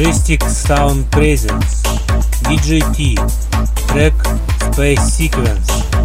[0.00, 1.82] Majestic Sound Presence,
[2.48, 3.16] DJT,
[3.88, 5.99] Track Space Sequence.